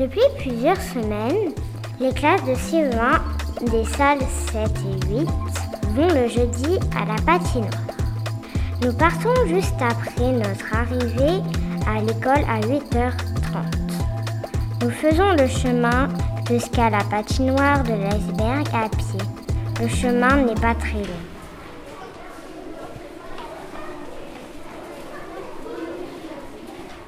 [0.00, 1.52] Depuis plusieurs semaines,
[2.00, 3.20] les classes de CE1
[3.70, 5.28] des salles 7 et 8
[5.90, 7.68] vont le jeudi à la patinoire.
[8.80, 11.42] Nous partons juste après notre arrivée
[11.86, 13.12] à l'école à 8h30.
[14.80, 16.08] Nous faisons le chemin
[16.48, 19.20] jusqu'à la patinoire de l'iceberg à pied.
[19.82, 21.26] Le chemin n'est pas très long.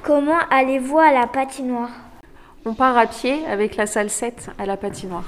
[0.03, 2.02] Comment allez-vous à la patinoire?
[2.65, 5.25] On part à pied avec la salle 7 à la patinoire.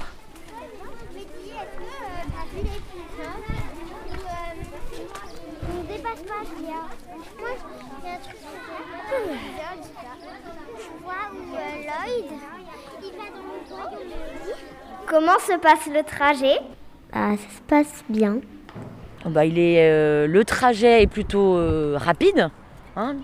[15.06, 16.58] Comment se passe le trajet?
[17.12, 18.38] Ah, Ça se passe bien.
[19.24, 22.48] Bah, il est, euh, le trajet est plutôt euh, rapide.
[22.96, 23.16] hein.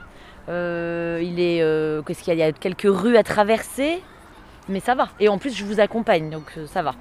[0.49, 2.47] Euh, il est, euh, qu'est-ce qu'il y a?
[2.47, 4.03] Y a quelques rues à traverser,
[4.69, 5.09] mais ça va.
[5.21, 6.95] Et en plus, je vous accompagne, donc euh, ça va.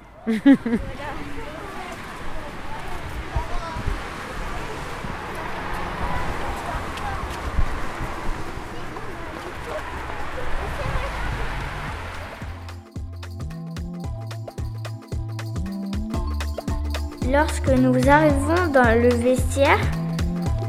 [17.31, 19.79] Lorsque nous arrivons dans le vestiaire,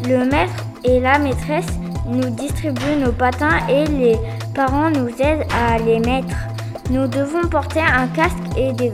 [0.04, 1.66] le maître et la maîtresse
[2.12, 4.16] nous distribuent nos patins et les
[4.54, 6.36] parents nous aident à les mettre.
[6.90, 8.92] Nous devons porter un casque et des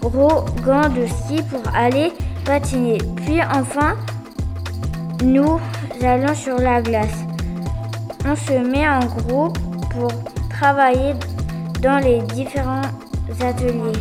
[0.00, 2.12] gros gants de ski pour aller
[2.44, 2.98] patiner.
[3.16, 3.96] Puis enfin,
[5.24, 5.60] nous
[6.02, 7.24] allons sur la glace.
[8.26, 9.58] On se met en groupe
[9.90, 10.10] pour
[10.50, 11.14] travailler
[11.80, 12.82] dans les différents
[13.40, 14.00] ateliers.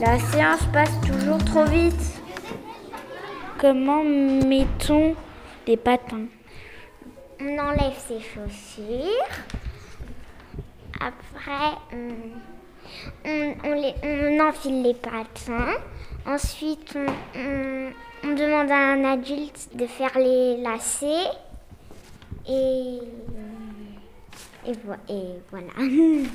[0.00, 2.20] La séance passe toujours trop vite.
[3.60, 5.14] Comment mettons
[5.66, 6.26] les patins?
[7.44, 9.32] On enlève ses chaussures.
[11.00, 12.14] Après, on,
[13.24, 15.74] on- on les- on enfile les patins.
[16.26, 16.96] Ensuite,
[17.34, 17.90] on,
[18.36, 21.30] demande à un adulte de faire les lacets.
[22.48, 22.98] Et,
[24.66, 25.72] et, vo- et voilà.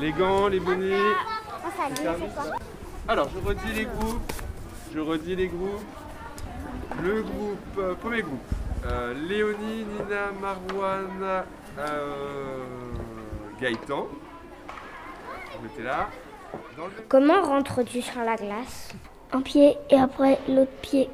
[0.00, 0.96] Les gants, les bonnets.
[3.06, 4.32] Alors, je redis les groupes.
[4.94, 5.84] Je redis les groupes.
[7.02, 8.40] Le groupe, euh, premier groupe.
[8.84, 11.44] Euh, Léonie, Nina, Marwan,
[11.78, 12.56] euh,
[13.60, 14.06] Gaëtan.
[15.56, 16.08] Vous mettez là.
[16.76, 18.90] Dans le- Comment rentres-tu sur la glace?
[19.32, 21.08] Un pied et après l'autre pied.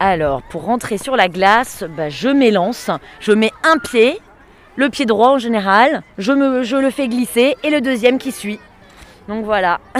[0.00, 2.90] Alors, pour rentrer sur la glace, bah, je m'élance.
[3.20, 4.18] Je mets un pied,
[4.76, 8.32] le pied droit en général, je, me, je le fais glisser et le deuxième qui
[8.32, 8.58] suit.
[9.28, 9.80] Donc voilà.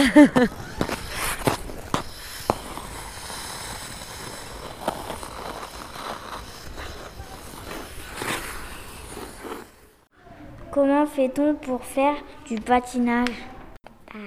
[10.79, 12.15] Comment fait-on pour faire
[12.47, 13.27] du patinage
[14.13, 14.21] Bah,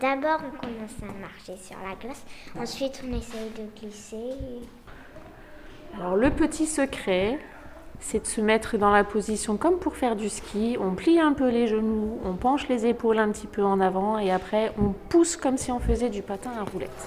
[0.00, 2.24] D'abord, on commence à marcher sur la glace.
[2.58, 4.34] Ensuite, on essaye de glisser.
[5.94, 7.38] Alors le petit secret,
[8.00, 10.78] c'est de se mettre dans la position comme pour faire du ski.
[10.80, 14.18] On plie un peu les genoux, on penche les épaules un petit peu en avant
[14.18, 17.06] et après on pousse comme si on faisait du patin à roulette.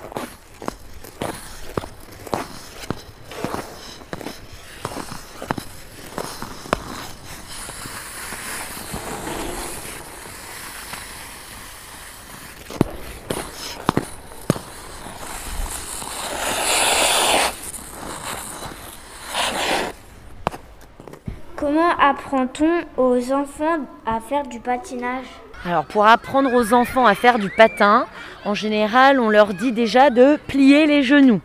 [21.62, 25.28] Comment apprend-on aux enfants à faire du patinage
[25.64, 28.08] Alors pour apprendre aux enfants à faire du patin,
[28.46, 31.40] en général, on leur dit déjà de plier les genoux.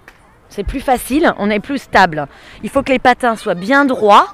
[0.49, 2.28] C'est plus facile, on est plus stable.
[2.62, 4.28] Il faut que les patins soient bien droits,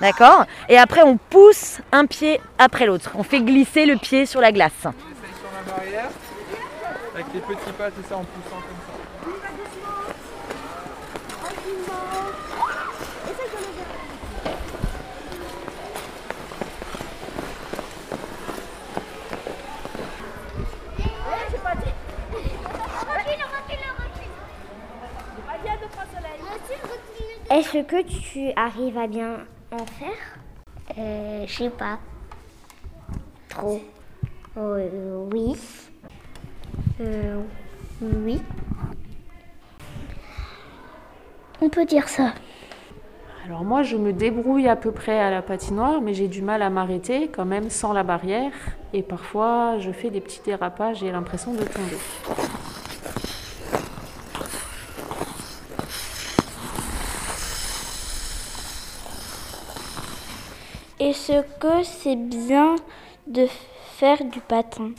[0.00, 0.44] d'accord?
[0.68, 3.10] Et après, on pousse un pied après l'autre.
[3.16, 4.70] On fait glisser le pied sur la glace.
[4.84, 6.10] On essaye sur la barrière.
[7.12, 8.94] Avec les petits pas, c'est ça, en poussant comme ça.
[27.54, 29.36] Est-ce que tu arrives à bien
[29.70, 30.98] en faire?
[30.98, 32.00] Euh, je sais pas.
[33.48, 33.80] Trop.
[34.56, 35.54] Euh, oui.
[37.00, 37.36] Euh,
[38.02, 38.42] oui.
[41.60, 42.34] On peut dire ça.
[43.46, 46.60] Alors moi je me débrouille à peu près à la patinoire mais j'ai du mal
[46.60, 48.50] à m'arrêter quand même sans la barrière
[48.92, 51.98] et parfois je fais des petits dérapages et j'ai l'impression de tomber.
[61.14, 62.74] Est-ce que c'est bien
[63.28, 63.46] de
[63.98, 64.90] faire du patin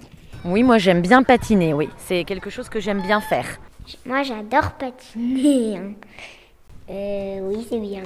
[0.45, 1.89] Oui, moi j'aime bien patiner, oui.
[1.97, 3.45] C'est quelque chose que j'aime bien faire.
[4.05, 5.77] Moi, j'adore patiner.
[6.89, 8.03] Euh, oui, c'est bien.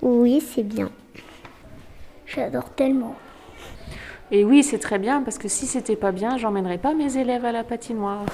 [0.00, 0.90] Oui, c'est bien.
[2.24, 3.16] J'adore tellement.
[4.30, 7.44] Et oui, c'est très bien parce que si c'était pas bien, j'emmènerais pas mes élèves
[7.44, 8.24] à la patinoire.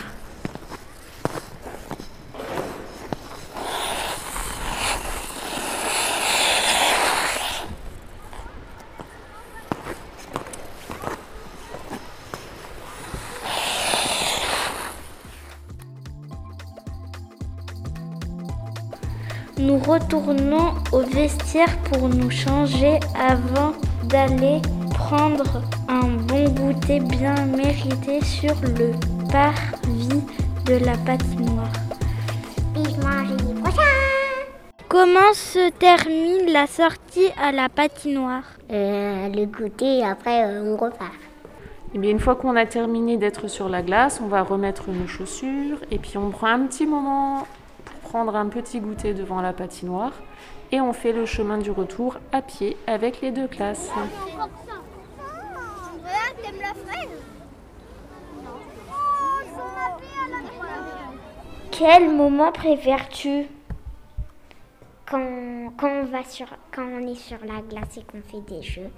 [19.69, 23.75] Nous retournons au vestiaire pour nous changer avant
[24.05, 24.62] d'aller
[24.94, 28.93] prendre un bon goûter bien mérité sur le
[29.31, 30.23] parvis
[30.65, 31.70] de la patinoire.
[34.88, 38.44] Comment se termine la sortie à la patinoire?
[38.73, 41.12] Euh, Le goûter, après, euh, on repart.
[41.94, 45.06] Et bien une fois qu'on a terminé d'être sur la glace, on va remettre nos
[45.06, 47.47] chaussures et puis on prend un petit moment
[48.08, 50.12] prendre un petit goûter devant la patinoire
[50.72, 53.90] et on fait le chemin du retour à pied avec les deux classes.
[61.70, 63.46] Quel moment préfères-tu
[65.08, 68.62] Quand, quand, on va sur, quand on est sur la glace et qu'on fait des
[68.62, 68.90] jeux?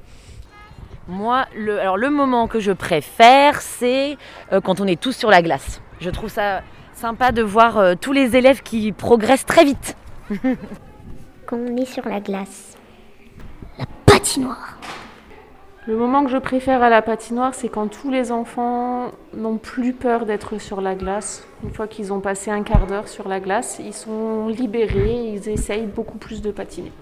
[1.09, 4.17] Moi, le, alors le moment que je préfère, c'est
[4.53, 5.83] euh, quand on est tous sur la glace.
[6.01, 6.63] Je trouve ça
[7.01, 9.97] sympa de voir euh, tous les élèves qui progressent très vite.
[11.47, 12.77] Quand on est sur la glace.
[14.05, 14.79] Patinoire.
[15.87, 19.95] Le moment que je préfère à la patinoire, c'est quand tous les enfants n'ont plus
[19.95, 21.43] peur d'être sur la glace.
[21.65, 25.49] Une fois qu'ils ont passé un quart d'heure sur la glace, ils sont libérés, ils
[25.49, 26.93] essayent beaucoup plus de patiner.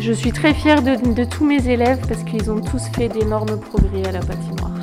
[0.00, 4.06] Je suis très fière de, tous mes élèves parce qu'ils ont tous fait d'énormes progrès
[4.06, 4.75] à la patinoire.